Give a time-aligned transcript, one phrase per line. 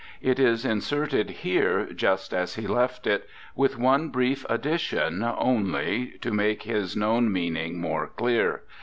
[0.23, 6.31] It is inserted here just as he left it, with one brief addition only to
[6.31, 8.63] make his known meaning more clear.